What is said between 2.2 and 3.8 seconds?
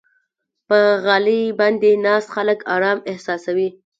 خلک آرام احساسوي.